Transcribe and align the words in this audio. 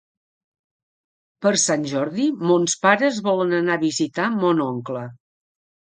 Per 1.47 1.51
Sant 1.65 1.85
Jordi 1.93 2.27
mons 2.53 2.77
pares 2.89 3.23
volen 3.31 3.57
anar 3.61 3.79
a 3.79 3.87
visitar 3.87 4.31
mon 4.43 4.69
oncle. 4.73 5.09